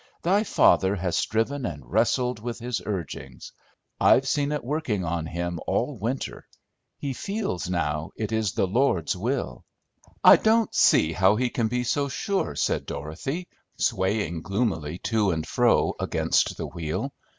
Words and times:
Thy 0.23 0.43
father 0.43 0.95
has 0.95 1.15
striven 1.15 1.63
and 1.63 1.83
wrestled 1.85 2.39
with 2.39 2.57
his 2.57 2.81
urgings. 2.87 3.51
I've 3.99 4.27
seen 4.27 4.51
it 4.51 4.63
working 4.63 5.05
on 5.05 5.27
him 5.27 5.59
all 5.67 5.95
winter. 5.99 6.47
He 6.97 7.13
feels, 7.13 7.69
now, 7.69 8.09
it 8.15 8.31
is 8.31 8.53
the 8.53 8.65
Lord's 8.65 9.15
will." 9.15 9.63
"I 10.23 10.37
don't 10.37 10.73
see 10.73 11.13
how 11.13 11.35
he 11.35 11.51
can 11.51 11.67
be 11.67 11.83
so 11.83 12.09
sure," 12.09 12.55
said 12.55 12.87
Dorothy, 12.87 13.47
swaying 13.77 14.41
gloomily 14.41 14.97
to 15.03 15.29
and 15.29 15.45
fro 15.47 15.93
against 15.99 16.57
the 16.57 16.65
wheel. 16.65 17.13